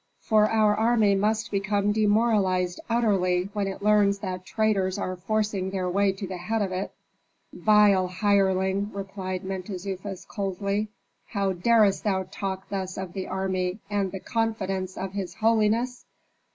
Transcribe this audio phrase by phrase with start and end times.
[0.19, 5.87] For our army must become demoralized utterly when it learns that traitors are forcing their
[5.87, 6.91] way to the head of it."
[7.53, 10.87] "Vile hireling," replied Mentezufis, coldly,
[11.27, 16.03] "how darest thou talk thus of the army and the confidants of his holiness?